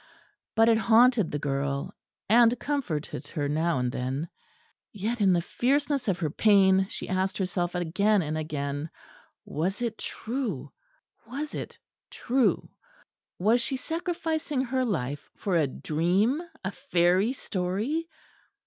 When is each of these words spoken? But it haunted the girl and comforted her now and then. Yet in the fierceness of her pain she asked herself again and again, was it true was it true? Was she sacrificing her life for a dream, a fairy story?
But 0.55 0.67
it 0.67 0.79
haunted 0.79 1.29
the 1.29 1.37
girl 1.37 1.93
and 2.27 2.59
comforted 2.59 3.27
her 3.27 3.47
now 3.47 3.77
and 3.77 3.91
then. 3.91 4.29
Yet 4.91 5.21
in 5.21 5.31
the 5.33 5.43
fierceness 5.43 6.07
of 6.07 6.17
her 6.17 6.31
pain 6.31 6.87
she 6.89 7.07
asked 7.07 7.37
herself 7.37 7.75
again 7.75 8.23
and 8.23 8.35
again, 8.35 8.89
was 9.45 9.79
it 9.79 9.99
true 9.99 10.73
was 11.27 11.53
it 11.53 11.77
true? 12.09 12.67
Was 13.37 13.61
she 13.61 13.77
sacrificing 13.77 14.61
her 14.63 14.83
life 14.83 15.29
for 15.35 15.55
a 15.55 15.67
dream, 15.67 16.41
a 16.63 16.71
fairy 16.71 17.31
story? 17.33 18.09